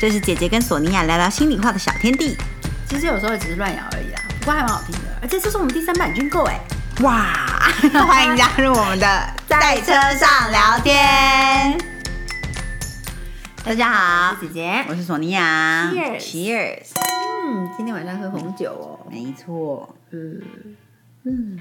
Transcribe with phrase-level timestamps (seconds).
[0.00, 2.34] 这是姐姐跟索尼娅聊聊心里话的小天地。
[2.88, 5.00] 其实有时候只是乱咬而已啦，不过还蛮好听的。
[5.20, 6.58] 而且这是我们第三版军购哎，
[7.02, 7.70] 哇！
[8.08, 11.78] 欢迎加入我们的在车上聊天。
[13.62, 14.82] 大家好，姐姐。
[14.88, 15.90] 我是索尼娅。
[15.92, 16.86] Cheers Cheers！
[17.44, 19.06] 嗯，今天晚上喝红酒哦。
[19.10, 20.40] 没错，嗯
[21.24, 21.60] 嗯。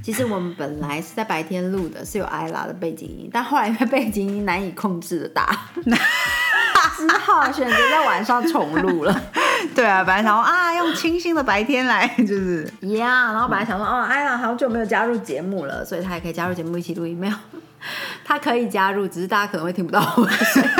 [0.00, 5.66] 其实我们本来是在白天录的，是有艾拉的背景音，但后来因为背景音难以控制的大，
[7.08, 9.22] 只好选择在晚上重录了。
[9.74, 17.16] 对啊，本来想说啊，用清新的白天来， 就是呀、然后本来想说，哦，艾拉好久没有加入节目了，所以他也可以加入节目一起录音。
[17.16, 17.34] 没有，
[18.24, 20.70] 他可以加入，只是大家可能会听不到我的声音。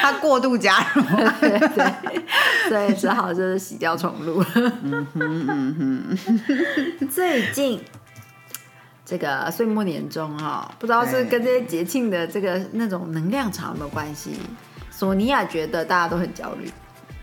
[0.00, 1.02] 他过度加入。
[1.40, 1.92] 对对，
[2.68, 4.46] 所以只好就是洗掉重录了。
[4.82, 7.82] 嗯哼嗯哼，最近
[9.04, 14.38] 这个岁末年终哈、不知道是跟这些节庆的这个那种能量场有没有关系？
[14.98, 16.68] 索尼娅觉得大家都很焦虑，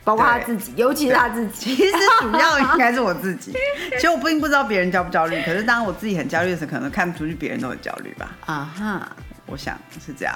[0.05, 1.75] 包括他自己，尤其是他自己。
[1.75, 3.51] 其实主要应该是我自己。
[3.91, 8.33] 其实我并不知道别人焦不焦虑，可是当我自己很焦虑的时候，可能看不出去别人都很焦虑吧。
[8.45, 10.33] 啊哈，我想是这样。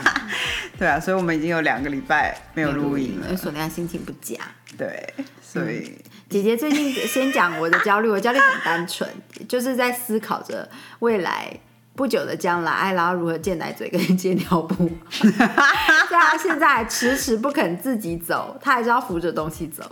[0.78, 3.28] 对啊，所以我们已经有两个礼拜没有录音了。
[3.28, 4.36] 因为索尼娅心情不佳。
[4.76, 9.08] 对，所以姐姐最近先讲我的焦虑，我焦虑很单纯，
[9.48, 11.50] 就是在思考着未来
[11.98, 14.88] 不久的将来，艾拉如何戒奶嘴跟戒尿布。
[15.10, 19.82] 所以她现在迟迟不肯自己走，他还是要扶着东西走。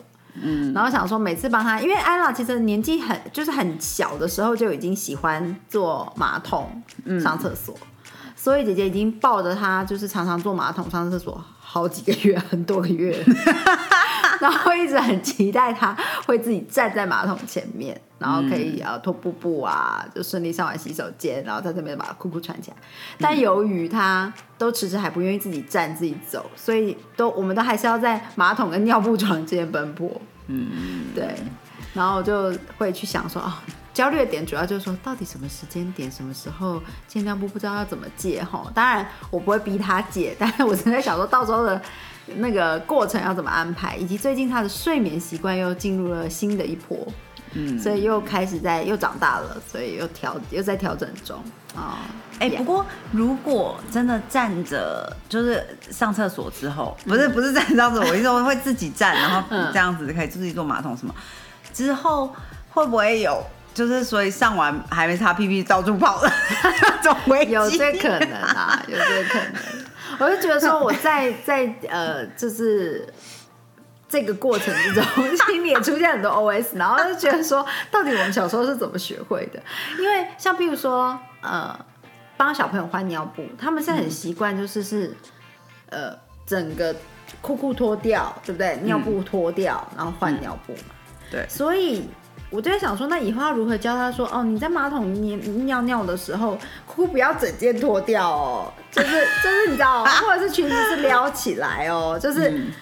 [0.41, 6.81] 嗯，然后想说每次帮他，因为艾拉其实年纪很就是很小的时候就已经喜欢坐马桶
[7.21, 7.77] 上厕所，
[8.37, 11.43] 所以姐姐已经抱着他就是常常坐马桶上厕所
[11.77, 13.25] 好几个月，很多个月了。
[14.41, 15.95] 然后一直很期待他
[16.27, 22.77] 会自己站在马桶前面，然后可以呃脱布布啊，就顺利上完洗手间，然后在这边把裤裤穿起来。
[23.19, 30.11] 但由于他都迟迟还不愿意自己站自己走，所以都我们都还是要在马桶跟尿布床之间奔波。
[30.47, 31.35] 嗯，对，
[31.93, 33.53] 然后就会去想说，哦，
[33.97, 38.71] 焦虑的点主要就是说，到底什么时间点、什么时候戒尿布不知道要怎么戒哈。
[38.75, 41.81] 当然我不会逼他戒，但是我正在想说到时候的
[42.37, 47.11] 那个过程要怎么安排，以及最近他的睡眠习惯又进入了新的一波，
[47.55, 51.43] 嗯所以又开始在又长大了，所以又调又在调整中
[51.75, 52.01] 啊。
[52.39, 61.15] 哎、不过如果真的站着，就是上厕所之后，不是不是站着上厕所，我意思说会自己站，然后 嗯这样子可以自己坐马桶什么，
[61.73, 62.31] 之后
[62.69, 63.43] 会不会有？
[63.77, 66.33] 就是所以上完还没擦屁屁到处跑的
[66.63, 69.53] 那种危机，有这可能啊，有这可能。
[70.19, 73.07] 我就觉得说，我在在呃，就是
[74.09, 75.05] 这个过程之中，
[75.47, 79.63] 心里也出现很多 OS，然后就觉得说，到底我们小时候是怎么学会的？
[79.99, 81.79] 因为像譬如说，呃，
[82.39, 85.15] 帮小朋友换尿布，他们是很习惯，就是是
[85.91, 86.17] 呃，
[86.47, 86.97] 整个
[87.43, 88.79] 裤裤脱掉，对不对？
[88.85, 90.95] 尿布脱掉，然后换尿布嘛。
[91.31, 92.09] 对所以
[92.51, 95.35] 我就在想说，那以后要如何教他说，哦，你在马桶里
[95.65, 99.09] 尿尿的时候，裤不要整件脱掉哦，就是
[99.43, 102.73] 就是你知道， 或者是裙子是撩起来哦，就是、嗯。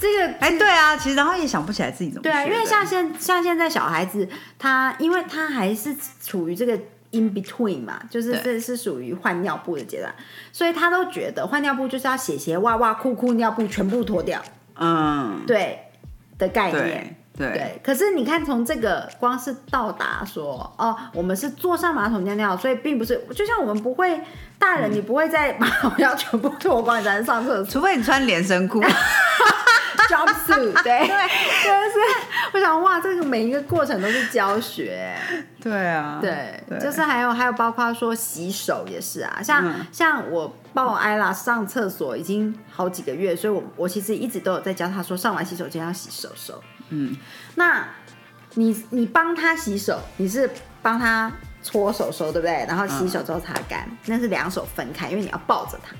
[0.00, 5.92] 这个哎、对啊，其实然后也想不起来自己怎么对啊，因为像现像现在小孩子，他因为他还是
[6.24, 6.72] 处于这个
[7.10, 8.40] in between 嘛，就是对。
[8.44, 10.14] 这是属于换尿布的阶段，
[10.52, 14.40] 所以他都觉得换尿布就是要鞋鞋袜袜裤裤尿布全部脱掉，
[14.78, 15.80] 嗯，对
[16.38, 17.16] 的概念。
[17.38, 17.48] 对。
[17.48, 24.20] 对对，可是你看，从这个光是到达说，哦，我们是坐上马桶尿尿，所以并不是，就像我们不会，
[24.58, 27.64] 大人你不会在马桶要全部脱光你才能上厕所。
[27.64, 28.82] 除非你穿连身裤，，
[30.10, 31.98] jumpsuit， 对，就是
[32.52, 35.14] 我想，哇，这个每一个过程都是教学，
[35.62, 39.86] 对啊，对，就是还有还有包括说洗手也是啊，像、嗯。
[39.92, 46.60] 像我抱艾拉上厕所已经好几个月，所以我我其实一直都有在教他说，上完洗手间要洗手手。
[46.90, 47.16] 嗯，
[47.54, 47.86] 那
[48.54, 50.50] 你你帮他洗手，你是
[50.82, 51.30] 帮他
[51.62, 52.64] 搓手手，对不对？
[52.66, 55.94] 然后洗手之后擦干，那是两手分开，因为你要抱着他。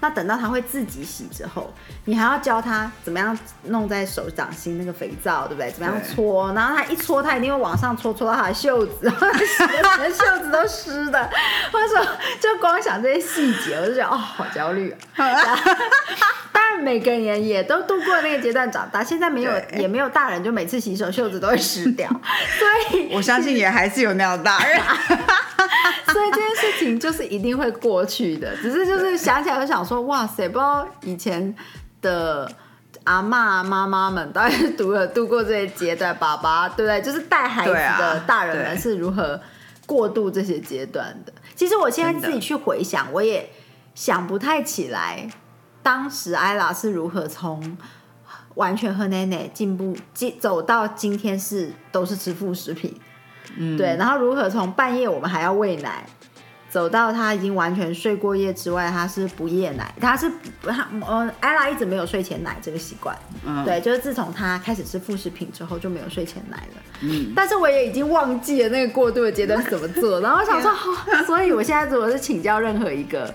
[0.00, 1.72] 那等到他会自己洗之后，
[2.04, 5.70] 你还要教他怎么样弄在手掌心那个肥皂，对不对？
[5.70, 6.52] 怎么样搓？
[6.52, 11.30] 然后他一搓，他一定会往上搓，搓到他的袖子，然后袖子都湿的。
[11.72, 12.06] 或者说，
[12.40, 15.26] 就光想这些细节，我就觉得哦，好焦虑啊。
[16.52, 22.08] 当然，每个人也都度过那个阶段长大，现在没有也没有大人就每次洗手袖子都会湿掉，
[22.90, 24.80] 所以我相信也还是有那样的大人。
[26.12, 31.54] 所以这件事情就是一定会过去的，只是就是想起来就想说，哇塞，不知道以前
[32.00, 32.50] 的
[33.04, 37.00] 阿妈妈妈们到底是读了度过这些阶段，爸爸对不对？
[37.02, 39.40] 就是带孩子的大人们是如何
[39.86, 41.32] 过渡这些阶段的。
[41.54, 43.48] 其实我现在自己去回想，我也
[43.94, 45.28] 想不太起来。
[45.82, 47.78] 当时艾拉是如何从
[48.56, 52.92] 完全喝奶奶进步进走到今天是都是吃副食品，
[53.56, 56.04] 嗯，对，然后如何从半夜我们还要喂奶。
[56.68, 60.30] 走到他已经完全睡过夜之外，他是不夜奶，他是
[60.62, 63.16] 他呃，艾拉一直没有睡前奶这个习惯，
[63.46, 63.64] 嗯。
[63.64, 73.32] 对，就是自从他开始吃副食品之后就没有睡前奶了，嗯，但是我也已经忘记了那个过渡的阶段是怎么做，然后我想说， 哦所以我现在如果是请教任何一个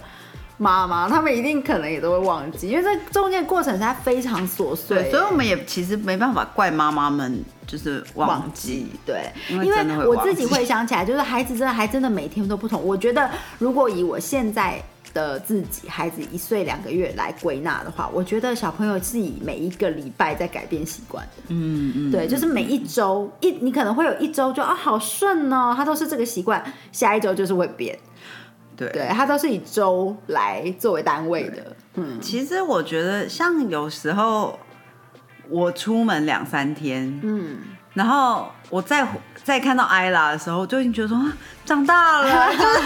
[0.58, 8.88] 妈妈，他们一定可能也都会忘记，因为这中间过程实在非常琐碎，对，所以我们也其实没办法怪妈妈们，就是忘记。
[9.06, 12.84] 对，因为我自己记回想起来，就是孩子真的还真的每天都不同。
[12.84, 14.80] 我觉得如果以我现在
[15.14, 21.44] 的自己，孩子一岁两个月来归纳的话，我觉得小朋友是以每一个礼拜在改变习惯的。
[21.48, 27.98] 嗯嗯，对，就是每一周一，你可能会有一周就啊好顺哦，他都是这个习惯，下一周就是会变。
[28.90, 31.76] 对对，他都是以周来作为单位的。
[31.94, 34.60] 嗯，其实我觉得，像有时候
[35.50, 37.58] 我出门两三天，嗯，
[37.94, 39.08] 然后我再
[39.44, 41.32] 再看到艾拉的时候，就已经觉得说啊
[41.64, 42.80] 长大了，就 是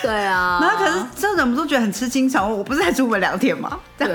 [0.08, 0.58] 对啊。
[0.62, 3.78] 然后可是这忍不住觉得很吃惊，想说我不是才出门两天吗？
[3.98, 4.08] 对，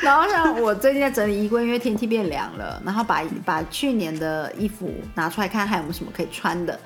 [0.00, 6.78] 然后像我最近在整理衣柜，因为天气变凉了，然后把把去年的衣服拿出来看，还有没有什么可以穿的。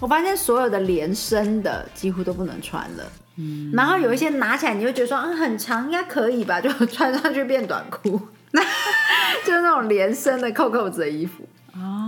[0.00, 3.04] 我发现所有的连身的几乎都不能穿了，
[3.36, 8.20] 嗯，然后有一些拿起来你会觉得说，嗯，很长，应该可以吧，就穿上去变短裤，
[8.52, 8.62] 那
[9.44, 11.48] 就是那种连身的扣扣子的衣服、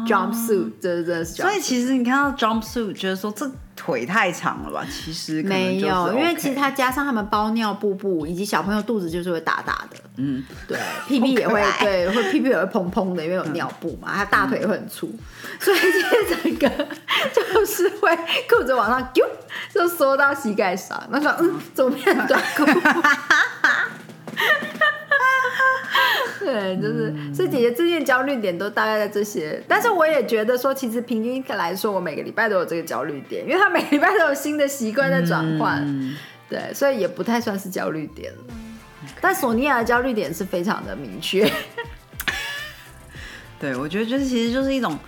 [0.07, 1.43] j u m p suit，这真的是 jumpsuit。
[1.43, 4.85] 所以其实你看到 jumpsuit，觉得说这腿太长了吧？
[4.91, 15.11] 其实没有，因为其实它加上他们包尿布布，以及小朋友肚子就是会大大的，嗯，对，屁屁也会 对，会屁屁也会蓬蓬的，因为有尿布嘛，他大腿会很粗，
[15.59, 16.69] 所以这整个
[17.33, 18.15] 就是会
[18.49, 19.27] 裤子往上丢，
[19.75, 22.65] 就缩到膝盖上，那说嗯，怎么变短裤？
[26.53, 36.17] 对，就是，所以姐姐最近焦虑点都大概在这些，但是我也觉得说，其实平均来说，我每个礼拜都有这个焦虑点，因为他每个礼拜都有新的习惯在转换，嗯。
[36.49, 38.39] 对，所以也不太算是焦虑点了。
[39.21, 41.49] 但索尼娅的焦虑点是非常的明确，
[43.61, 44.99] 对，我觉得就是其实就是一种，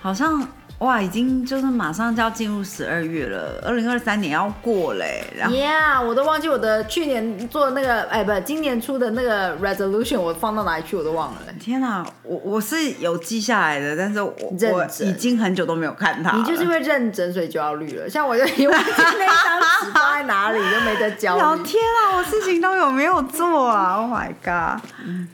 [0.00, 0.46] 好像
[0.78, 11.38] 哇，已经就是马上就要进入十二月了，二零二三年要过嘞，然后 Yeah，我都忘记我的去年做的那个，哎，不，今年出的那个 resolution 我放到哪里去，我都忘了。
[11.60, 14.34] 天哪、我我是有记下来的，但是我
[14.72, 16.36] 我已经很久都没有看它。
[16.36, 21.40] 你就是因为认真所以焦虑了，像我就已忘记那张纸放在哪里，就没得焦虑。
[21.40, 24.82] 老天啊，我事情都有没有做啊？Oh my god！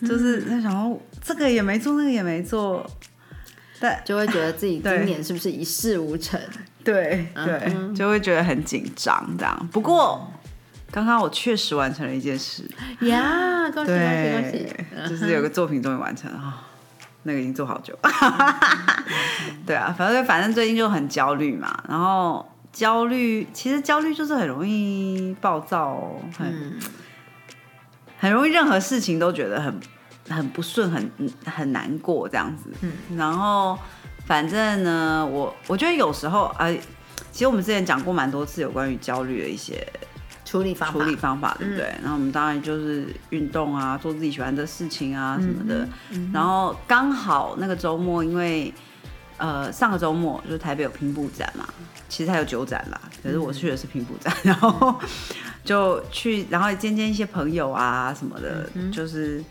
[0.09, 2.87] 就是在想说这个也没做，那个也没做，
[3.81, 6.38] 对就会觉得自己今年是不是一事无成？
[6.85, 9.69] 对对，就会觉得很紧张这样。
[9.73, 10.31] 不过
[10.91, 12.62] 刚刚我确实完成了一件事，
[13.00, 14.00] 呀，恭喜恭
[14.50, 14.67] 喜
[14.97, 16.67] 恭喜！，就是有个作品终于完成了啊。
[17.25, 17.97] 那个已经做好久，
[19.67, 26.79] 对啊，反正反正最近就很焦虑嘛，然后焦虑其实焦虑就是很容易暴躁，很、嗯
[28.19, 29.81] 很容易任何事情都觉得很
[30.31, 31.11] 很不顺，很
[31.44, 32.71] 很难过这样子。
[32.81, 33.79] 嗯，然后
[34.27, 36.75] 反正呢，我我觉得有时候呃，
[37.32, 39.87] 其实我们之前讲过蛮多次有关于焦虑的一些
[40.44, 41.94] 处理方法处理方法，对不对？
[42.03, 45.89] 然后我们当然就是运动啊，做自己喜欢的事情啊什么的。
[46.32, 48.72] 然后刚好那个周末，因为
[49.37, 51.69] 呃上个周末就是台北有拼布展嘛，
[52.08, 54.94] 其实还有酒展啦，可是我去的是拼布展，然后
[55.65, 59.43] 就去，然后见见一些朋友啊什么的，就是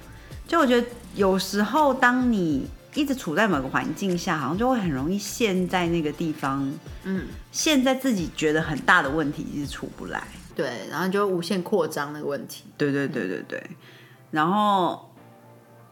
[0.49, 6.67] 就我觉得有时候当你一直处在某个环境下，好像就会很容易陷在那个地方，
[7.03, 10.23] 嗯，陷在自己觉得很大的问题一直出不来。
[10.55, 12.63] 对，然后就会无限扩张那个问题。
[12.75, 13.63] 对对对对对，
[14.31, 15.13] 然后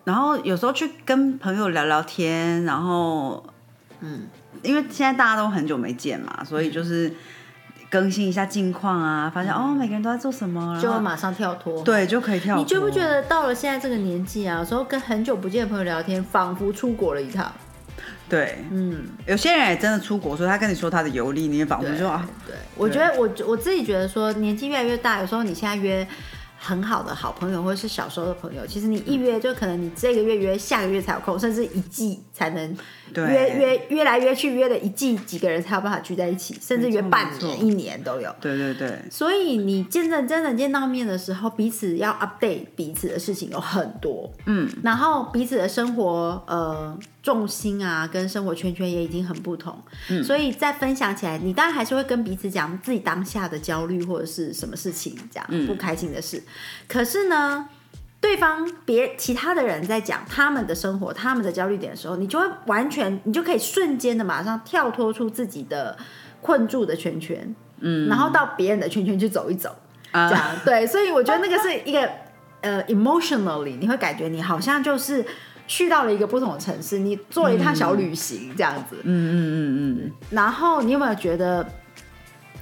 [0.04, 3.46] 然后有时候去跟朋友聊聊天，然后
[4.00, 4.28] 嗯，
[4.64, 7.14] 因为现在大家都很久没见嘛，所以就是
[7.90, 11.82] 更新一下近况啊，发现、哦每个人都在做什么，就会马上跳脱。
[11.84, 12.64] 对就可以跳脱。
[12.64, 17.52] 你觉不觉得到了现在这个年纪啊，有时候跟很久不见的朋友聊天，仿佛出国了一趟。
[18.30, 26.06] 对，嗯，有些人也真的出国，所以他跟你说他的游历，你也仿佛对说啊，对，我觉得我我自己觉得说，年纪越来越大，有时候你现在约
[26.60, 32.78] 很好的好朋友或者是小时候的朋友，其实你一约就可能你这个月约，下个月才有空，甚至一季才能
[33.14, 33.24] 对。
[33.26, 38.34] 约约约来约去，约了一季几个人才有办法聚在一起，甚至约半年、一年都有。
[38.42, 49.78] 对对对，所以你见证真的见到面的时候，彼此要 update 彼此的事情有很多，嗯，然后彼此的生活呃重心啊，跟生活圈圈也已经很不同，
[50.24, 56.42] 所以在分享起来，你当然还是会跟彼此讲自己当下的焦虑或者是什么事情，这样不开心的事。
[56.88, 57.68] 可是呢，
[58.22, 65.98] 对方别其他的人在讲他们的生活、他们的焦虑点的时候，你就会完全，你就可以瞬间的马上跳脱出自己的
[66.40, 69.76] 困住的圈圈，嗯，然后到别人的圈圈去走一走，
[70.14, 70.42] 这样。
[70.64, 70.88] 对。
[70.88, 72.10] 所以我觉得那个是一个
[72.62, 75.26] 呃，emotionally，你会感觉你好像就是
[75.68, 80.12] 去到了一个不同的城市，你做了一趟小旅行这样子，嗯嗯嗯嗯。
[80.32, 81.68] 然后你有没有觉得？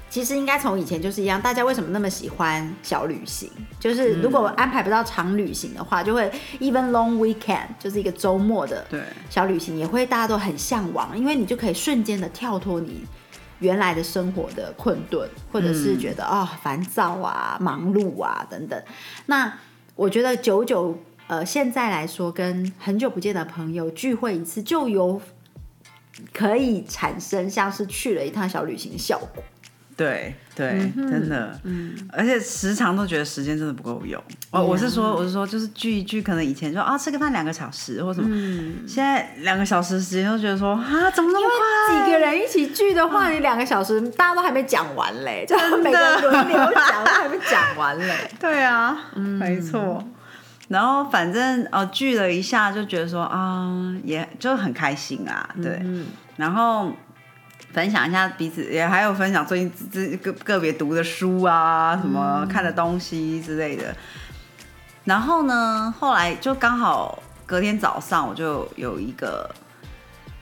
[0.08, 3.52] 其实应该从以前就是一样，大家为什么那么喜欢小旅行？
[3.78, 6.32] 就是如果安排不到长旅行的话，就会
[6.62, 8.86] even long weekend，就是一个周末的
[9.30, 13.04] 小旅行，也会大家都很向往，因为你就可以瞬间的跳脱你
[13.60, 18.82] 原来的生活的困顿，或者是觉得啊烦躁啊、忙碌啊等等。
[19.26, 19.52] 那
[19.96, 20.98] 我觉得久久
[21.28, 25.22] 呃现在来说，跟很久不见的朋友聚会一次，就有
[26.34, 29.44] 可以产生像是去了一趟小旅行的效果。
[29.98, 34.22] 对对，真的，嗯，而且时常都觉得时间真的不够用。
[34.52, 38.30] 我我是说，我是说，就是聚一聚，可能以前说啊吃个饭两个小时或什么，
[38.86, 41.48] 现在两个小时时间都觉得说啊怎么那么
[41.88, 42.06] 快？
[42.06, 48.30] 几个人一起聚的话，你两个小时大家都还没讲完嘞，就每个人轮流讲都还没讲完嘞。
[48.38, 50.04] 对啊，没错。
[50.76, 55.82] 然后反正哦聚了一下，就觉得说啊，也就很开心啊，对，
[56.36, 56.92] 然后。
[57.74, 63.94] 分享一下彼此，也还有分享最近这个个别读的书啊，什么看的东西之类的。
[65.04, 69.54] 然后呢，后来就刚好隔天早上，我就有一个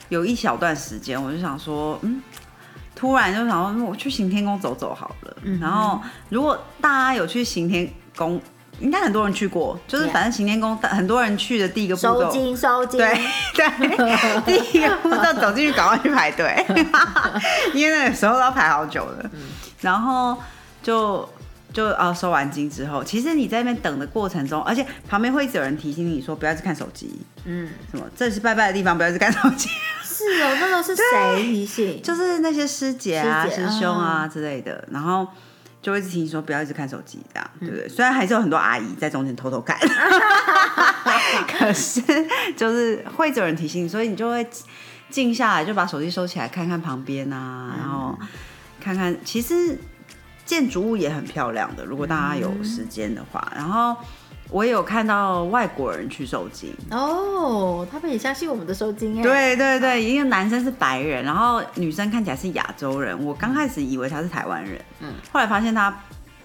[0.10, 2.22] 有一小段时间，我就想说，嗯，
[2.94, 5.36] 突然就想说，我去行天宫走走好了。
[5.60, 6.00] 然后
[6.30, 8.40] 如果大家有去行天宫。
[8.80, 13.20] 应该很多人去过，就是反正行天宫很多人去的第一个步骤，收金收金，对
[13.56, 16.66] 对， 第一个步骤走进去赶快去排队，
[17.74, 19.30] 因为那个时候都要排好久了。
[19.82, 20.38] 然后
[20.82, 21.28] 就
[21.72, 29.70] 就啊收完金之后，其实你在那边等的过程中，而且旁边会一直有人提醒你说不要去看手机，嗯，什么这是拜拜的地方，不要去看手机。
[30.04, 32.02] 是哦，那都是谁提醒？
[32.02, 35.28] 就是那些师姐啊、师兄啊之类的，然后。
[35.84, 37.88] 就会提醒说不要一直看手机，这样对不对？
[37.90, 39.78] 虽然还是有很多阿姨在中间偷偷看，
[41.48, 42.02] 可是
[42.58, 44.48] 就是会有人提醒，所以你就会
[45.12, 48.18] 静下来，就把手机收起来，看看旁边啊，然后
[48.80, 49.78] 看看其实
[50.46, 53.96] 建筑物也很漂亮的，如果大家有时间的话，然后。
[54.54, 59.24] 我有看到外国人去收金哦，他们也相信我们的收金哎。
[59.24, 63.20] 对对对，因为男生是白人，然后女生看起来是亚洲人。
[63.26, 65.92] 我刚开始以为他是台湾人，嗯，后来发现他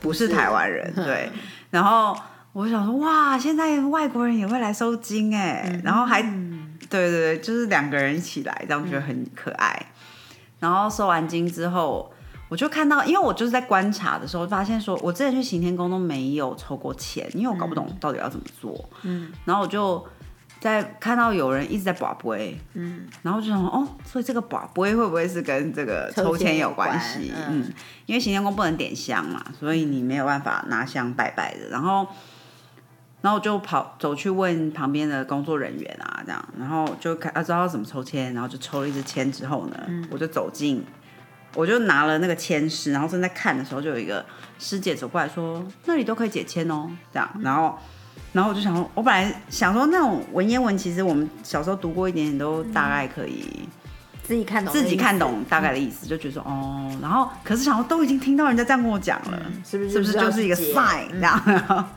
[0.00, 1.30] 不是台湾人，对。
[1.70, 2.16] 然后
[2.54, 9.86] 我想说，哇，现在外国人也会来收金哎，然后还对对对，就是两个人一起来，这样觉得很可爱。
[10.60, 12.10] 然后收完金之后。
[12.48, 18.88] 我就看到，因为我就是在观察的时候，发现说，我之前去行天宫都没有抽过签，因为我搞不懂到底要怎么做。
[19.02, 20.02] 嗯，然后我就
[20.58, 27.30] 在看到有人一直在把杯，嗯，然后就想哦，所以这个把杯会不会是跟这个抽签有关系？
[27.48, 27.70] 嗯，
[28.06, 31.68] 因为行天宫不能点香嘛，所以你没有办法拿香拜拜的。
[31.68, 32.06] 然后，
[33.20, 39.76] 然后我就跑走去问旁边的工作人员啊，这样，然后就看啊知道怎么抽签，然后就抽了一支签之后呢，
[40.10, 40.82] 我就走进。
[41.54, 44.24] 我就拿了那个签诗，然后正在看的时候，就有一个
[44.58, 47.76] 师姐走过来说：“那里都可以解签哦。”这样，然后，
[48.32, 53.68] 然后我就想说，我本来想说那种文言文，其实我们小时候读过一点点，都大概可以
[54.22, 56.96] 自己看懂，自己看懂大概的意思，就觉得说哦。
[57.02, 59.90] 然后，可是想说都已经听到人家这样跟我讲了，是不是？
[59.90, 61.08] 是不是就是一个 sign？
[61.10, 61.88] 这样，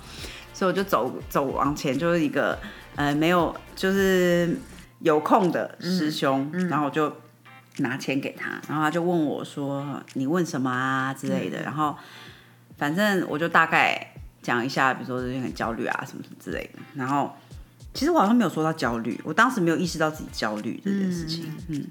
[0.54, 2.58] 所以我就走走往前，就是一个
[2.96, 4.58] 呃没有就是
[5.00, 7.14] 有空的师兄，然后我就。
[7.82, 11.96] 拿钱给他，然后他就问我说：“你问什么啊之类的。”然后
[12.78, 16.80] 反正我就大概讲一下，比如说最近很焦虑啊什么什么之类的。
[16.96, 17.32] 然后
[17.94, 21.54] 其实我好像没有说到焦虑，我当时没有意识到自己焦虑这件事情。
[21.68, 21.86] 嗯，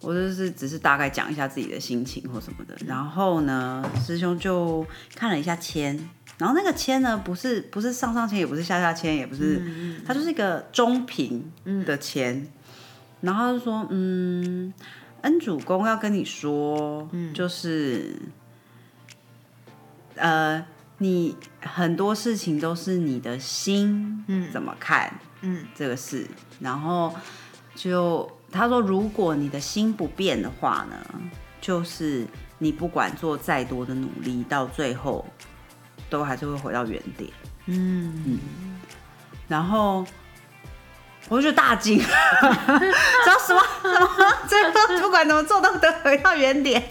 [0.00, 2.76] 我就是只是大概讲一下自己的心情或什么的。
[2.86, 5.96] 然后呢，师兄就看了一下签，
[6.38, 11.50] 然后那个签呢，不是不是上上签，也不是下下签，也不是，它就是一个中平
[11.86, 12.46] 的签。
[13.22, 14.72] 然后就说：“嗯。”
[15.26, 18.14] 恩主公要跟你说，嗯就是，
[20.14, 20.64] 呃，
[20.98, 26.28] 你很多事情都是你的心嗯怎么看，嗯，这个事。
[26.60, 27.12] 然后
[27.74, 30.96] 就他说，如果你的心不变的话呢，
[31.60, 32.24] 就是
[32.58, 35.26] 你不管做再多的努力，到最后
[36.08, 37.28] 都还是会回到原点。
[37.66, 38.38] 嗯嗯，
[39.48, 40.06] 然后。
[41.28, 43.60] 我就大惊， 知道什么？
[43.82, 46.82] 什么，最后不管怎么做都得回到原点。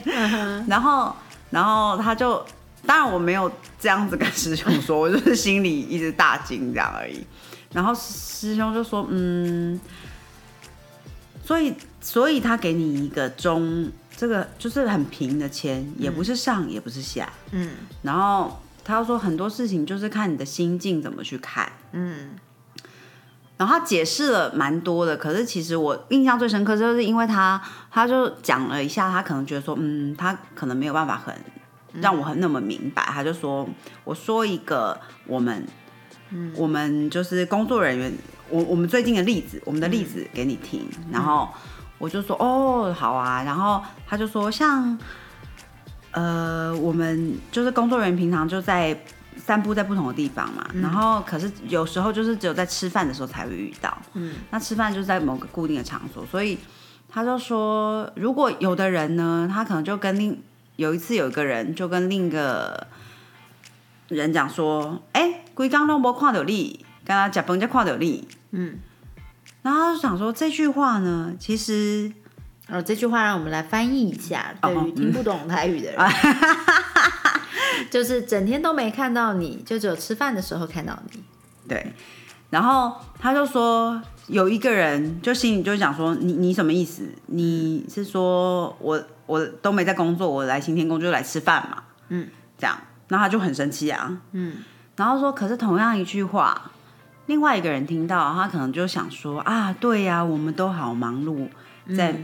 [0.68, 1.16] 然后，
[1.52, 2.46] 然后他就，
[2.86, 3.50] 当然我没有
[3.80, 7.26] 这样子跟师兄说，我就是心里一直大惊这样而已。
[7.72, 9.80] 然后师兄就说，嗯，
[11.44, 17.72] 所以，所以他给你一个中，这个就是很平的签，也不是上，也不是下，嗯。
[18.02, 21.72] 然后他说很多事情就是看你的心境怎么去看。
[21.94, 22.32] 嗯
[23.58, 31.34] 然后他解释了蛮多的，可是其实我印象最深刻，就是因为他他就讲了一下，他可能觉得说，嗯，他可能没有办法很
[32.02, 33.66] 让我很那么明白，他就说，
[34.04, 35.66] 我说一个我们，
[36.58, 38.14] 我们就是工作人员，
[38.50, 41.48] 我我们最近的例子，我们的例子给你听，然后
[41.98, 45.00] 我就说，哦，好啊，然后他就说，像，
[46.12, 49.02] 呃，我们就是工作人员平常就在
[49.38, 56.58] 散步在不同的地方嘛，然后可是有时候就是只有在吃饭的时候才会遇到，嗯，那吃饭就是在某个固定的场所，所以
[57.10, 60.42] 他就说，如果有的人呢，他可能就跟另
[60.76, 62.88] 有一次有一个人就跟另一个
[64.10, 68.78] 人讲说，哎、龟刚都没看到你，跟他讲饭才看到你，嗯。
[69.62, 72.12] 然后他就想说这句话呢，其实
[72.68, 76.00] 哦，这句话让我们来翻译一下，对于听不懂台语的人，
[77.90, 81.24] 就是整天都没看到你，就只有吃饭的时候看到你。
[81.68, 81.94] 对，
[82.50, 87.04] 然后他就说有一个人就心里就想说你你什么意思？
[87.28, 91.84] 你是说我我都没在工作，我来新天宫就来吃饭嘛？
[92.10, 92.28] 嗯，
[92.58, 92.78] 这样，
[93.08, 94.22] 那他就很生气啊。
[94.32, 94.58] 嗯
[94.96, 96.72] 然后说，可是同样一句话，
[97.26, 101.50] 另外一个人听到，他可能就想说啊，对呀、我们都好忙碌，
[101.98, 102.16] 在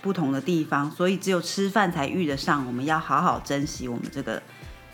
[0.00, 4.42] 不同的地方，所以只有吃饭才遇得上，我们要好好珍惜我们这个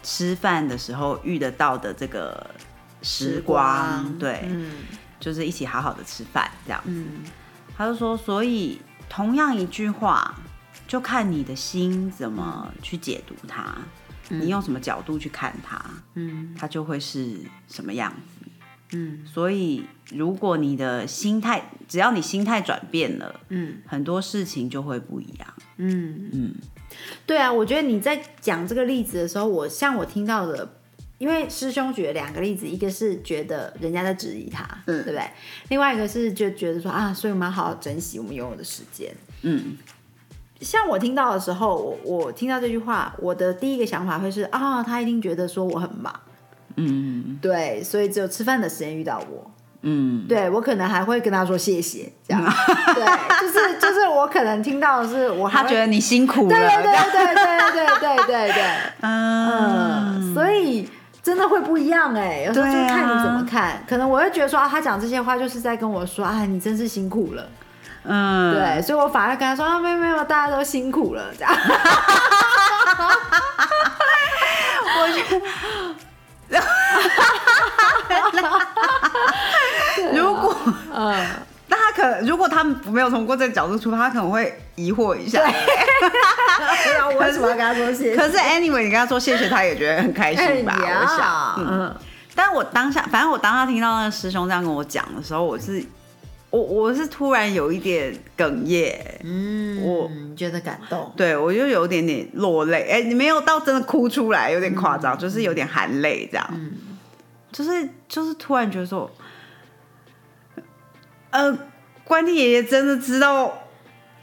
[0.02, 2.50] 吃饭的时候遇得到的这个
[3.02, 4.72] 时光，对，嗯
[5.18, 6.82] 就是一起好好的吃饭这样。
[6.86, 7.24] 嗯
[7.76, 10.34] 他就说，所以同样一句话，
[10.86, 13.74] 就看你的心怎么去解读它，
[14.28, 15.82] 你用什么角度去看它，
[16.14, 17.38] 嗯它就会是
[17.68, 18.39] 什么样子。
[18.92, 25.54] 嗯所以，如果你的心态，只要你心态转变了，嗯很多事情就会不一样。
[25.76, 26.54] 嗯，嗯，
[27.26, 30.76] 对啊，我觉得你在讲这个例子的时候，我像我听到的。
[31.20, 35.22] 因为师兄举了两个例子，一个是觉得人家在质疑他，嗯对不对？
[35.68, 39.14] 另外一个是就觉得说啊，所以我们要好好珍惜我们拥有的时间。
[39.42, 39.76] 嗯
[40.62, 46.18] 像我听到的时候，我我听到这句话，我的第一个想法会是啊，他一定觉得说我很忙，
[46.86, 47.38] 嗯。
[47.40, 49.50] 对，所以只有吃饭的时间遇到我，
[49.82, 52.42] 嗯，对我可能还会跟他说谢谢，这样，
[52.94, 53.04] 对，
[53.40, 58.62] 就是就是我可能听到的是我他觉得你辛苦了，对对对对对对对对对，
[59.00, 59.10] 嗯。
[59.50, 60.88] 嗯，所以
[61.22, 67.48] 真的会不一样哎，有时候看你怎么看，可能我会觉得说啊，他讲这些话就是在跟我说啊，你真是辛苦了，
[68.04, 71.52] 嗯，对，所以我反而跟他说啊，没有没有，大家都辛苦了，这样。
[80.14, 80.56] 如果
[80.94, 81.26] 嗯，
[81.68, 85.40] 那他可，如果他没有从过这个角度出发，他可能会疑惑一下。
[87.18, 88.16] 为什么要跟他说谢谢？
[88.20, 90.76] 可是 anyway，你跟他说谢谢，他也觉得很开心吧？
[90.84, 91.66] 哎我想，嗯。
[91.70, 91.94] 嗯
[92.32, 95.84] 但我当下，反正我当下听到那个师兄这样跟我讲的时候，我是
[96.50, 106.72] 我我是突然有一点哽咽，嗯，我觉得感动，对我就有点点落泪，哎、你没有到真的哭出来，有点夸张，就是有点含泪这样，嗯。
[107.52, 109.10] 就是就是突然觉得说，
[111.30, 111.58] 呃，
[112.04, 113.52] 关帝爷爷真的知道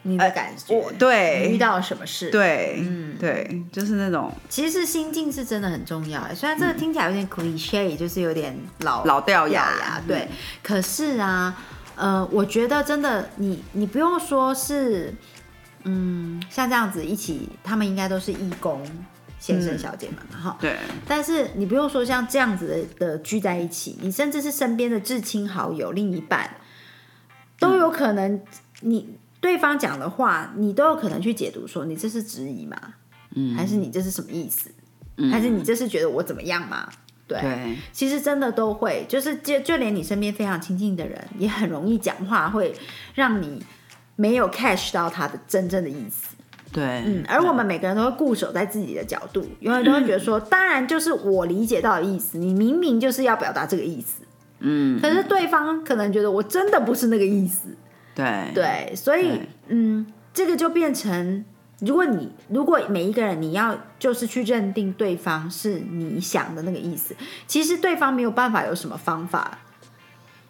[0.04, 1.50] 你的感觉，我对。
[1.52, 3.18] 遇到什么事？，对，嗯。
[3.20, 4.32] 对，就是那种。
[4.48, 6.22] 其实心境是真的很重要。
[6.34, 9.62] 虽然这个听起来有点 cliche，就是有点老老掉牙。
[9.80, 10.28] 牙，对。
[10.64, 11.54] 可是啊，
[11.98, 15.14] 呃，我觉得真的，你你不用说是，
[15.84, 18.86] 嗯，像这样子一起，他们应该都是义工
[19.40, 26.58] 先生小姐们嘛，哈、对，但是你不用说像这样子的的聚在一起，你甚至是身边的至亲好友、另一半，
[27.60, 28.40] 都有可能
[28.82, 32.78] 你对方讲的话，你都有可能去解读说你这是质疑吗？
[33.36, 34.70] 嗯，还是你这是什么意思？
[35.18, 36.88] 嗯还是你这是觉得我怎么样吗？
[37.28, 42.74] 对，对，其实真的都会，就是就就连你身边非常亲近的人，也很容易讲话会
[43.14, 43.62] 让你
[44.16, 46.36] 没有 catch 到他的真正的意思。
[46.72, 54.22] 对，嗯，而我们每个人都会固守在自己的角度，永远都会觉得说，当然就是我理解到的意思，你明明就是要表达这个意思，
[54.60, 57.70] 嗯，可是对方可能觉得我真的不是那个意思，
[58.14, 61.46] 对，对，所以嗯，这个就变成，
[61.80, 69.60] 如果你如果每一个人你要就是去认定对方是你想的那个意思，其实对方没有办法有什么方法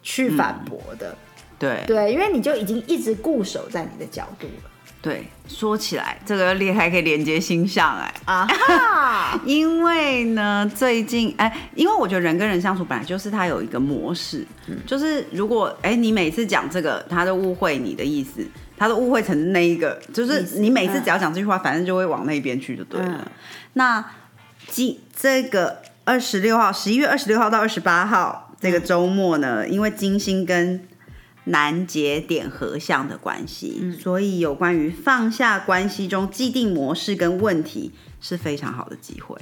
[0.02, 1.16] 去反驳的，
[1.58, 1.84] 对。
[1.86, 4.70] 对，因为你就已经一直固守在你的角度了。
[5.00, 14.44] 对，说起来这个连还可以连接星象哎，啊哈， 因为呢，最近哎，因为我觉得人跟人相处本来就是他有一个模式，
[14.84, 18.44] 就是如果哎你每次讲这个，他都误会你的意思，
[18.78, 23.08] 他都误会成那一个，就是你每次只要讲这句话，反正就会往那边去就对了。
[23.08, 23.26] 嗯
[23.74, 24.04] 那
[24.68, 30.86] 今这个二十六号，十一月二十六号到二十八号这个周末呢，因为金星跟
[31.44, 39.36] 南节点合相的关系，所以有关于放下关系中既定模式跟问题是非常好的机会。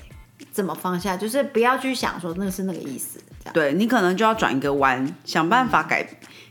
[0.52, 1.16] 怎么放下？
[1.16, 3.18] 就是不要去想说那是那个意思，
[3.52, 6.06] 对你可能就要转一个弯，想办法改。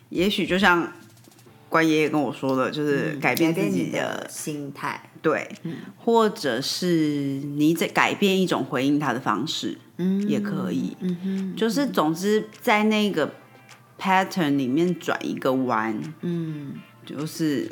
[0.09, 0.91] 也许就像
[1.75, 5.09] 关爷爷跟我说的，就是改变自己你的的心态。
[5.21, 5.45] 对，
[5.97, 6.87] 或者是
[7.57, 10.95] 你在改变一种回应他的方式，嗯，也可以。
[11.01, 13.29] 嗯哼，就是总之在那个
[13.99, 17.69] pattern 里面转一个弯，嗯，就是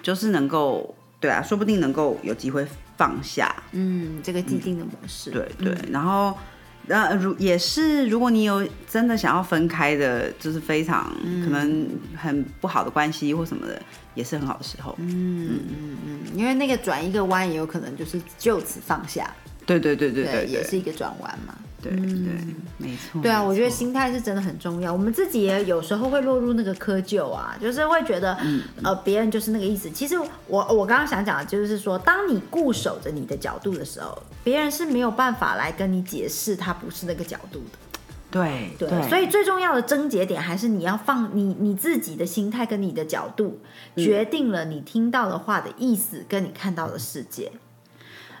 [0.00, 2.64] 就是能够对啊，说不定能够有机会
[2.96, 3.52] 放下。
[3.72, 6.32] 嗯，这个既定的模式，对对，然后。
[6.86, 11.10] 那，如也是，如果你有真的想要分开的，就是非常
[11.44, 13.80] 可能很不好的关系或什么的，
[14.14, 14.94] 也是很好的时候。
[14.98, 19.34] 嗯嗯嗯因为那个转一个弯也有可能就是就此放下，
[19.66, 21.54] 对对对对对，也是一个转弯嘛。
[21.82, 22.08] 对对，
[22.78, 23.20] 没错。
[23.20, 24.90] 对啊，我觉得心态是真的很重要。
[24.90, 28.34] 我们自己也有时候会落入那个窠臼啊，就是会觉得，
[28.82, 29.90] 呃，别人就是那个意思。
[29.90, 37.78] 其实我我刚刚想讲的就是说，当你固守着你的角度的时候，别人是没有办法来跟你解释他不是那个角度的。
[38.30, 43.60] 对对，对，所以最重要的症结点还是你要放你你自己的心态跟你的角度，
[43.94, 47.52] 决定了你听到的话的意思跟你看到的世界。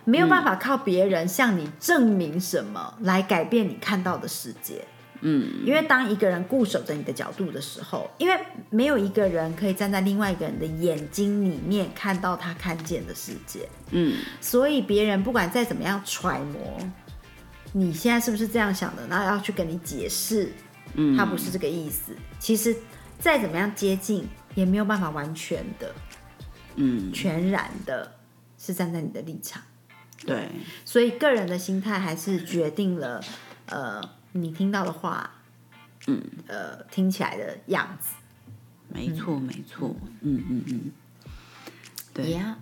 [0.04, 4.84] 没有办法靠别人向你证明什么来改变你看到的世界。
[5.26, 8.38] 嗯，因为当一个人固守着你的角度的时候，因为
[8.68, 16.78] 没有一个人可以站在另外一个人的眼睛里面看到他看见的世界，嗯，所以别人不管再怎么样揣摩，
[17.72, 20.52] 你现在是不是这样想的，那要去跟你解释，
[20.92, 22.12] 嗯他不是这个意思。
[22.38, 22.76] 其实
[23.18, 25.94] 再怎么样接近，也没有办法完全的、
[26.74, 28.12] 嗯，全然的
[28.58, 29.62] 是站在你的立场。
[30.26, 30.48] 对，
[30.84, 33.22] 所以个人的心态还是决定了，
[33.66, 34.00] 呃，
[34.32, 35.30] 你听到的话，
[36.06, 38.14] 嗯，呃，听起来的样子。
[38.88, 40.92] 没错没错，嗯嗯嗯，
[42.12, 42.26] 对。
[42.26, 42.54] Yeah，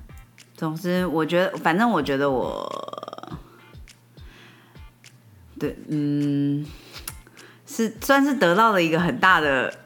[0.57, 3.39] 总之，我觉得，反正我觉得我，
[5.59, 6.65] 对，嗯，
[7.67, 9.82] 是算是得到了一个很大的，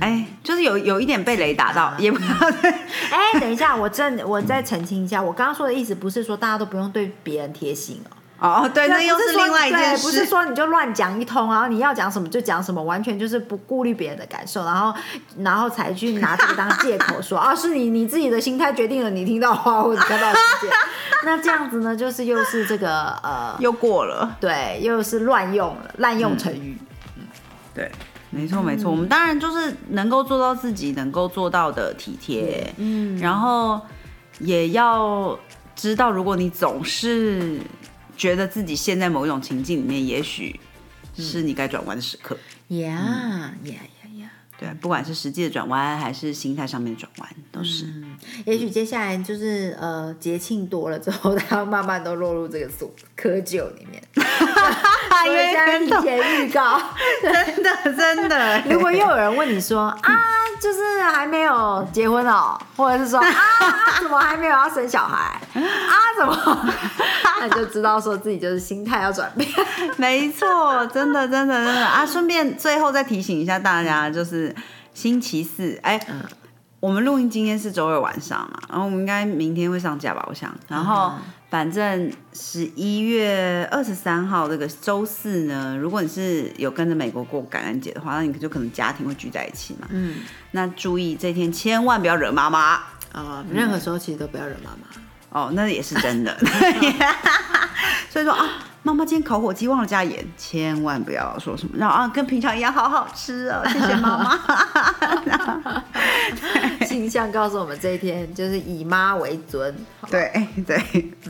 [0.00, 2.34] 哎、就是有有一点被雷打到，也不知道，
[3.10, 8.16] 哎，等一下，我正我再澄清一下，我刚刚说的意思不是说大家都不用对别人贴心哦。
[8.40, 10.24] 哦，对，那又是另外一件事，不是。
[10.24, 14.94] 说你就乱讲一通，然后你要讲什么就讲什么，完全就是不顾虑别人的感受，然后
[15.38, 20.72] 然后才去拿这个当借口说啊， 是你你自己的心态决定了你听到的话或者看到的世界。
[21.26, 26.78] 那这样子呢，就是又是这个呃，又过了，对，又是乱用了，滥用成语。
[27.74, 27.92] 对，
[28.30, 28.90] 没错没错。
[28.90, 33.80] 我们当然就是能够做到自己能够做到的体贴，嗯，然后
[34.38, 35.38] 也要
[35.74, 37.60] 知道，如果你总是
[38.16, 40.58] 觉得自己陷在某一种情境里面，也许
[41.16, 42.36] 是你该转弯的时刻。
[42.68, 43.99] 呀呀呀呀！
[44.60, 47.86] 对，不管是实际的转弯，还是心态上面的转弯，都是。
[48.44, 54.02] 也许接下来就是呃节庆多了之后， 他慢慢都落入这个所窠臼里面。
[54.12, 56.78] 所以现在提前预告，
[57.22, 59.98] 真的真的， 如果又有人问你说啊，
[60.60, 63.26] 就是还没有结婚哦，或者是说 啊，
[64.00, 66.36] 怎么还没有要生小孩啊，怎么，
[67.40, 69.48] 那你就知道说自己就是心态要转变。
[69.96, 72.04] 没错，真的真的真的啊！
[72.04, 74.54] 顺便最后再提醒一下大家，就是
[74.92, 75.98] 星期四，哎、
[76.78, 80.52] 我们录音今天是周二晚上嘛，然后我们应该明天会上架吧，我想。
[80.68, 81.12] 然后
[81.50, 89.88] 反正十一月二十三号这个周四呢，如果你是有跟着美国过感恩节的话，那你就可能家庭会聚在一起嘛。
[89.90, 90.18] 嗯
[90.52, 92.80] 那注意这天千万不要惹妈妈。
[93.12, 94.86] 啊，任何时候其实都不要惹妈妈。
[95.30, 96.38] 哦，那也是真的。
[98.08, 98.48] 所以说啊，
[98.82, 105.84] 妈妈今天烤火鸡忘了加盐，千万不要说什么，然后啊跟平常一样好好吃哦，谢谢 妈妈。
[106.86, 109.74] 形象告诉我们这一天就是以妈为尊。
[110.10, 110.32] 对
[110.66, 110.82] 对，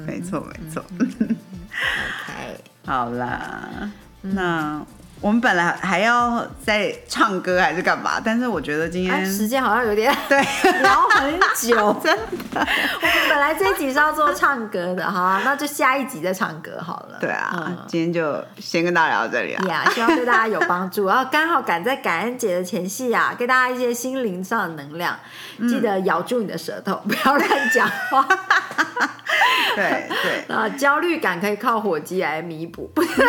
[0.06, 0.82] 没错没错。
[0.98, 3.90] ，OK，好啦，
[4.22, 4.80] 那
[5.20, 10.38] 我们本来还要在唱歌还是干嘛，但是我觉得今天时间好像有点对
[10.80, 12.26] 聊很久， 真的。
[12.54, 17.18] 我们本来这一集是要做唱歌的哈，那就下一集再唱歌好了。
[17.20, 19.66] 对啊，今天就先跟大家聊到这里啊。
[19.68, 21.06] 呀，希望对大家有帮助。
[21.06, 25.14] 然后刚好赶在感恩节的前夕啊，给大家一些心灵上的能量。
[25.68, 28.26] 记得咬住你的舌头，不要乱讲话。
[29.76, 30.08] 对
[30.48, 33.22] 对，啊，焦虑感可以靠火鸡来弥补，不是？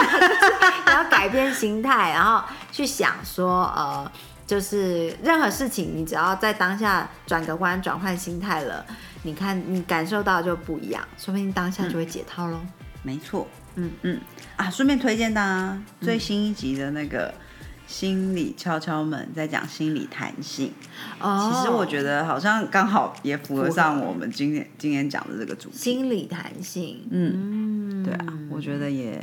[0.86, 4.12] 你要改变心态，然后去想说，呃，
[4.46, 8.86] 就是任何事情，你只要在当下转个弯，转换心态了，
[9.24, 12.60] 你看你感受到就不一样，说不定当下就会解套喽。
[13.04, 14.20] 没错，嗯嗯
[14.58, 17.34] 啊，顺便推荐大家最新一集的那个。
[17.88, 20.72] 心理敲敲门，在讲心理弹性。
[21.20, 25.78] 哦，其实我觉得好像刚好也符合上我们今天今天讲的这个主题。
[25.78, 29.22] 心理弹性，嗯，对啊，我觉得也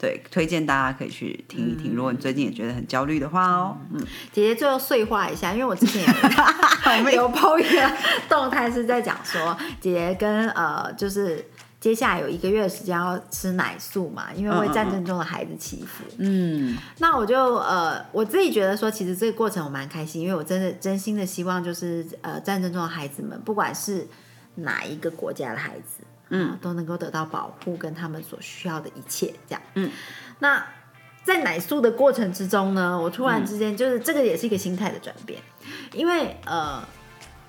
[0.00, 1.94] 对，推荐大家可以去听一听。
[1.94, 4.00] 如果你最近也觉得很焦虑的话哦，嗯，
[4.32, 7.92] 姐姐最后碎化一下，因为我之前我们 有 PO 一个
[8.28, 11.44] 动态是在讲说，姐姐跟呃就是。
[11.80, 16.04] 接下来有一个月的时间要吃奶素嘛，因为为战争中的孩子祈福。
[16.18, 24.06] 嗯，那我就呃，我自己觉得说，其实这个过程我蛮开心，因为我真的真心的希望就是呃，战争中的孩子们，不管是
[24.56, 29.62] 哪一个国家的孩子，嗯，都能够得到保护跟他们所需要的一切，这样。
[29.74, 29.90] 嗯，
[30.38, 30.66] 那
[31.22, 35.40] 在奶素的过程之中呢，我突然之间就是这个也是一个心态的转变，
[35.92, 36.82] 因为呃，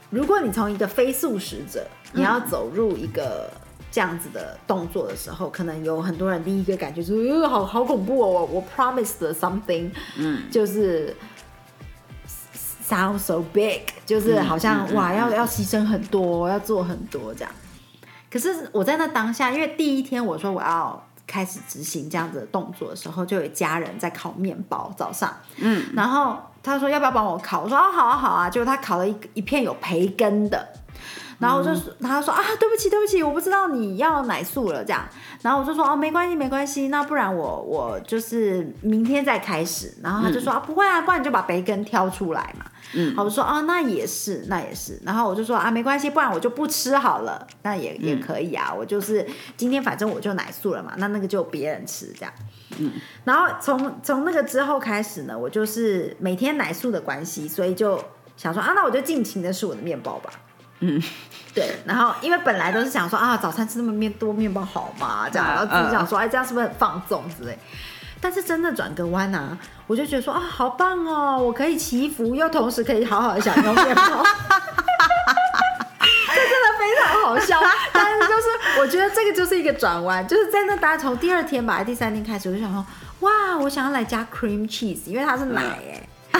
[0.10, 3.50] 如果你从一个非素食者，你要走入一个。
[3.94, 8.26] 这样子的动作的时候，可能有很多人第一个感觉是，呃，好好恐怖哦！
[8.26, 11.14] 我我 promised something，嗯，就是
[12.88, 17.54] sound so big，就是好像哇，要要牺牲很多，要做很多这样。
[18.32, 27.62] 可是我在那当下，因为第一天我说我要开始执行这样子的动作的时候，就有家人在烤面包，早上，嗯，然后他说要不要帮我烤？
[27.62, 30.66] 我说哦，好啊，好啊，结果他烤了一一片有培根的。
[31.42, 35.04] 然后我就说他说啊，对不起，对不起，我不知道你要奶素了这样。
[35.42, 39.92] 然后我就说哦，没关系，没关系，那不然我我就是明天再开始。
[40.04, 42.66] 然后他就说啊，不会啊，不然你就把培根挑出来嘛。
[42.94, 45.00] 嗯，好，我说啊，那也是，那也是。
[45.04, 48.72] 然后我就说啊，没关系，不然我就不吃好了，那也也可以啊。
[48.72, 49.26] 我就是
[49.58, 52.32] 今天反正我就奶素了嘛，那那个就别人吃这样。
[52.78, 52.92] 嗯，
[53.24, 58.00] 然后从从那个之后开始呢，我就是每天奶素的关系，所以就
[58.38, 60.30] 想说啊，那我就尽情的吃我的面包吧。
[60.84, 61.00] 嗯，
[61.54, 65.28] 对，然后因为本来都是想说啊，早餐吃那么面多面包好吗？
[65.32, 67.58] 这样，然后自己想说，哎，这样是不是很放纵之类？
[68.22, 74.04] 但是真的转个弯啊，我就觉得说啊，好棒哦，我可以祈福，又同时可以好好的享用面包，
[76.28, 77.60] 这真的非常好笑。
[77.92, 82.86] 但是就是我觉得这个就是一个转弯，就是在那大家从第二天吧，第三天开始，我就想说，
[83.22, 85.64] 哇，我想要来加 cream cheese，因为它是奶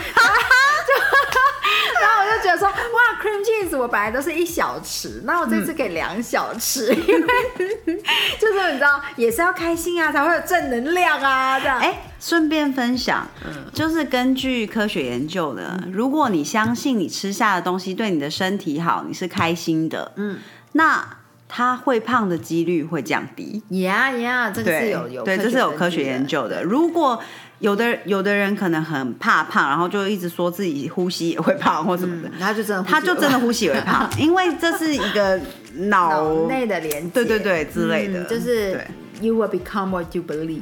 [2.32, 2.76] 我就觉得说，哇
[3.22, 7.28] ，cream cheese 我本来都是一小匙，那我这次给两小匙，因为
[8.40, 11.80] 就是你知道，也是要开心啊，才会有正能量啊，这样。
[11.80, 20.40] 哎，顺便分享，嗯，就是根据科学研究的，如果你相信你吃下的东西对你的身体好，你是开心的，嗯，
[20.74, 21.18] 那
[21.50, 23.62] 他会胖的几率会降低。
[23.82, 26.64] 呀呀，这个是有有对，这是有科学研究的。
[26.64, 27.22] 如果
[27.62, 35.40] 有的有的人可能很怕胖，然后就一直说自己呼吸也会胖或什么的，他就真的他就真的呼吸也会胖， 因为这是一个
[35.76, 38.80] 脑内的连接，对对对之类的，就是
[39.22, 40.62] you will become what you believe。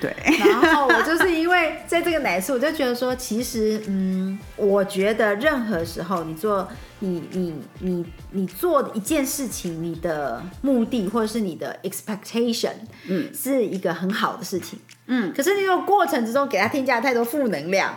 [0.00, 12.74] 对， 然后我就是因为在这个奶素，我就觉得说，其实嗯，我觉得任何时候你做你你你你做一件事情，你的目的或者是你的 expectation，
[13.08, 14.78] 嗯，是一个很好的事情。
[15.06, 17.96] 嗯，可是你有过程之中给他添加太多负能量，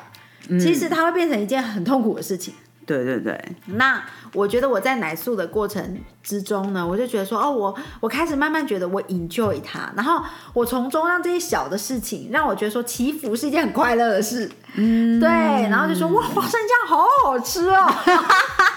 [0.59, 2.53] 其实它会变成一件很痛苦的事情。
[2.89, 10.23] 对对对，那我觉得我在奶素的过程之中呢，我就觉得说，哦，我我开始慢慢觉得我 enjoy 它，然后
[10.54, 17.86] 我从中让这些小的事情让我觉得说祈福是一件很快乐的事，嗯，对，然后就说哇，花生酱好好吃哦。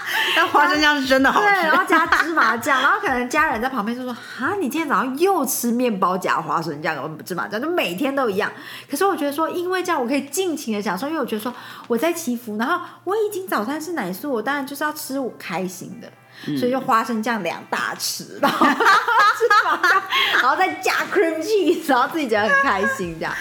[0.35, 8.51] 但花生酱是真的好吃，对，然后加芝麻酱，然后可能家人在旁边就说：“啊，你今天早上又吃面包夹花生酱和芝麻酱，就每天都一样。”
[8.89, 11.53] 可是我觉得说，因为这样我可以尽情的享受，因为我觉得说
[11.87, 20.01] 我在祈福，然后我已经早餐是奶素，我当然就是要吃我开心的，所以就花生酱两大匙，然后 芝麻酱，
[20.41, 23.33] 然后再加 cream cheese，然后自己觉得很开心这样。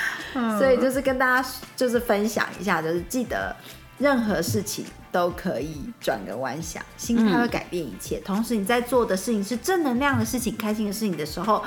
[0.58, 3.54] 所以就是跟大家就是分享一下，就是记得
[4.02, 4.84] 任何事情。
[5.12, 8.18] 都可以转个弯想，心态会改变一切。
[8.20, 11.62] 同时，你在做的事情是正能量的事情、开心的事情的时候，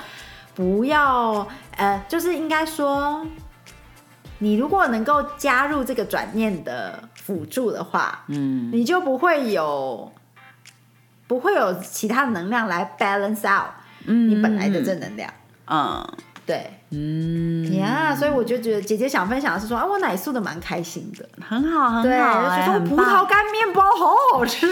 [0.55, 3.23] 不要呃，就是应该说，
[4.39, 10.11] 你如果能够加入这个转念的辅助的话，嗯，你就不会有
[11.27, 13.69] 不会有其他的能量来 balance out
[14.05, 15.31] 你本来的正能量。
[15.67, 16.03] 嗯
[16.45, 24.67] 对，嗯，呀、所以我就觉得姐姐想分享的是说，啊，我奶素的蛮开心的，很好很对，好、就哎说葡萄干面包好好吃，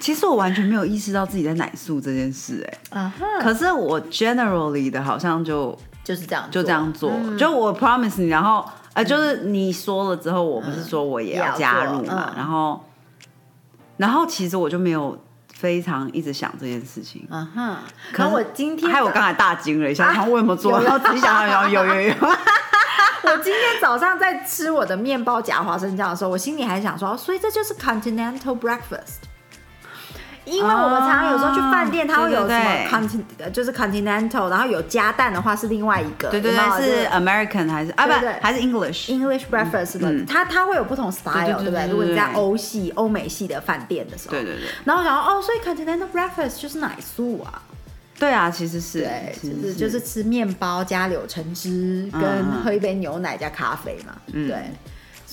[0.00, 7.36] 其实我完全没有意识到自己在奶素这件事、哎，啊哈，可是我 generally 的好像就就是这样，就这样做，嗯。
[7.36, 8.64] 就我 promise 你，然后
[8.94, 12.36] 呃，就是你说了之后，我不是说我也也要要加入做嘛，嗯。
[12.36, 12.84] 然后
[13.98, 15.18] 然后其实我就没有
[15.58, 17.26] 非常一直想这件事情。
[17.30, 17.76] 嗯哼，
[18.12, 20.72] 可我今天早害我刚才大惊了一下，啊然后我有没有做？
[20.72, 22.14] 有然后仔细想想，有有有有。
[23.22, 29.22] 我今天早上在吃我的面包夹花生酱的时候，我心里还想说，哦所以这就是 continental breakfast。
[30.44, 38.06] 因为我们常常有时候去饭店，哦它会有什对么对 conti 就是 continental，然后有加蛋的话是另外一个，对对是 American 还是啊？
[38.06, 40.26] 不还是 English？English breakfast 的，嗯。
[40.26, 41.86] 它它会有不同 style，对不对？
[41.88, 42.34] 如果你在对。
[42.34, 44.68] 欧系、欧美系的饭店的时候，对对对。
[44.84, 47.62] 然后我想说，哦，所以 continental breakfast 就是奶素啊，
[48.18, 52.62] 对啊，其实是，对，就是就是吃面包加柳橙汁，跟嗯。
[52.64, 54.48] 喝一杯牛奶加咖啡嘛，嗯。
[54.48, 54.56] 对。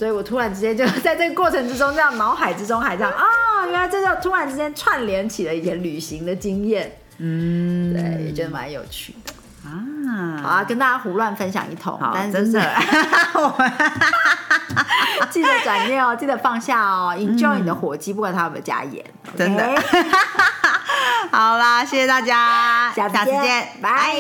[0.02, 3.24] 所以我突然之间就在这个过程之中，这样脑海之中还这样啊，
[3.70, 9.32] 原来这就突然之间串联起了以前旅行的经验，嗯，对，也觉得蛮有趣的。
[9.64, 9.78] 啊。
[10.42, 12.68] 好啊，啊，跟大家胡乱分享一通，好，但是就是真的，
[15.30, 19.64] 记得转念哦，记得放下哦，enjoy 你的火鸡，不管它有没有加盐，嗯真的？
[21.32, 24.16] 好啦，谢谢大家，下次见，拜。